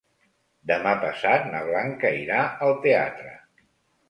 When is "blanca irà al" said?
1.67-2.75